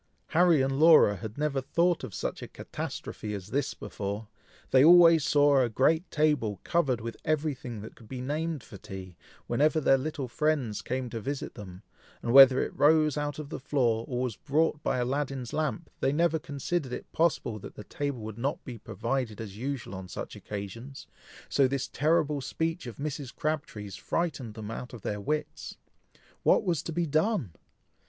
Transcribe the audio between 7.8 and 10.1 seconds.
that could be named for tea, whenever their